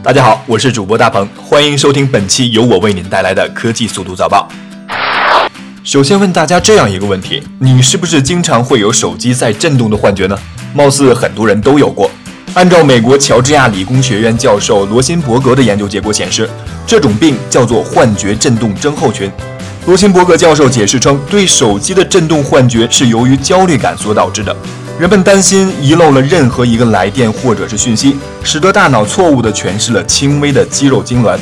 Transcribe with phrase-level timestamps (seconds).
[0.00, 4.48] 大家好，我是主播大鹏，欢迎收听本期由我为您带来的科技速度早报。
[5.82, 10.38] 首先问大家这样一个问题：你是不是经常会有手机在震动的幻觉呢？
[10.72, 12.08] 貌似很多人都有过。
[12.54, 16.48] 按照美国乔治亚理工学院教授罗辛伯格的研究结果显示，
[16.86, 19.28] 这种病叫做幻觉振动症候群。
[19.86, 24.56] 罗辛伯格教授解释称，对手机的震动幻觉是由于焦虑感所导致的。
[24.98, 31.38] 人们担心遗漏了任何一个来电或者是讯息，使得大脑错误地诠释了轻微的肌肉痉挛。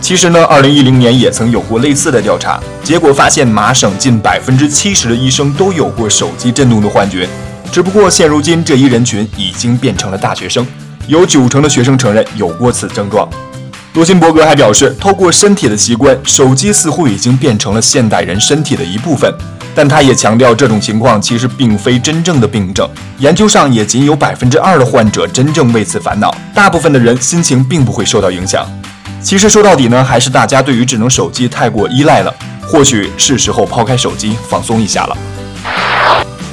[0.00, 7.28] 其实呢，二零一零年也曾有过类似的调查，结果发现麻省近百分之七十的医生都有过手机震动的幻觉。
[7.72, 10.64] 只不过现如今这一人群已经变成了大学生，
[11.08, 13.28] 有九成的学生承认有过此症状。
[13.94, 19.32] 罗辛伯格还表示，透过身体的习惯，手机似乎已经变成了现代人身体的一部分。
[19.74, 22.88] 但他也强调，这种情况其实并非真正的病症。
[23.18, 28.64] 研究上也仅有百分之二的患者真正为此烦恼，大部分的人心情并不会受到影响。
[29.20, 35.16] 其实说到底呢，还是大家对于智能手机太过依赖了，或许是时候抛开手机放松一下了。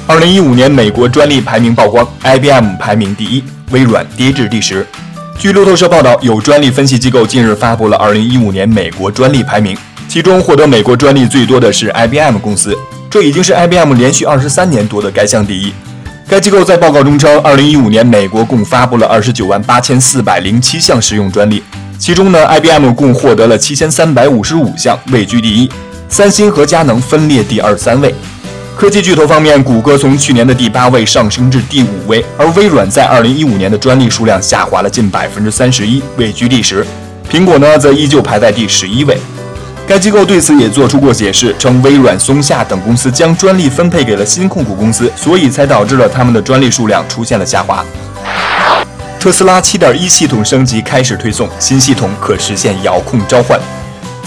[0.08, 4.84] 二零一五年美国专利排名曝光，IBM 排名第一，微软跌至第十。
[5.38, 12.76] 据路透社报道，有专利分析机构近日发布了二零一五年美国专利排名，其中获得美国专利最多的是 IBM 公司。
[13.08, 15.72] 这已经是 IBM 连续二十三年夺得该项第一。
[16.26, 21.62] 该机构在报告中称，二零一五年美国共发布了二十九万八千四百零七项实用专利，
[22.00, 25.70] 其中呢，IBM 共获得了七千三百五十五项，位居第一。
[26.08, 28.12] 三星和佳能分列第二、三位。
[28.78, 36.86] 科技巨头方面，谷歌从去年的第八位上升至第五位，而微软在二零一五年的专利数量下滑了近百分之三十一，位居第十。
[37.28, 39.18] 苹果呢，则依旧排在第十一位。
[39.84, 47.84] 该机构对此也做出过解释，称微软、松下等公司将专利分配给了新控股公司，所以才导致了他们的专利数量出现了下滑。
[49.18, 53.58] 特斯拉7.1系统升级开始推送，新系统可实现遥控召唤。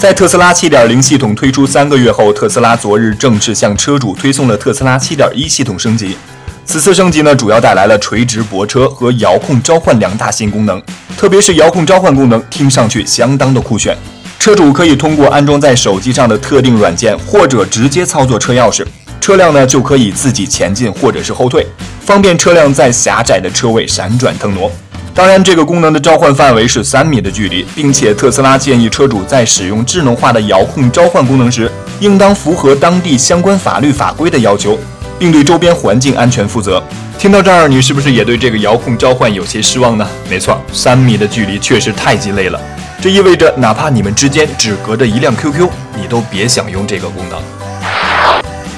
[0.02, 6.16] 在特斯拉7.0系统推出三个月后，特斯拉昨日正式向车主推送了特斯拉7.1系统升级。
[6.64, 10.82] 此次升级呢，主要带来了垂直泊车和遥控召唤两大新功能，
[11.16, 13.96] 特别是遥控召唤功能，听上去相当的酷炫。
[14.40, 18.84] 车主可以通过安装在手机上的特定软件，或者直接操作车钥匙，
[19.20, 21.64] 车辆呢就可以自己前进或者是后退，
[22.00, 24.68] 方便车辆在狭窄的车位闪转腾挪。
[25.14, 34.78] 当然，这个功能的召唤范围是三米的距离，并且特斯拉建议车主在使用智能化的遥控召唤功能时，应当符合当地相关法律法规的要求，
[35.18, 36.82] 并对周边环境安全负责。
[37.18, 40.08] 听到这儿，你是不是也对这个遥控召唤有些失望呢？
[40.30, 42.58] 没错，三米的距离确实太鸡肋了。
[43.00, 45.68] 这意味着，哪怕你们之间只隔着一辆 QQ，
[46.00, 47.38] 你都别想用这个功能。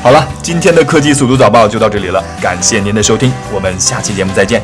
[0.03, 4.61] 好了，今天的科技速读早报就到这里了，感谢您的收听，我们下期节目再见。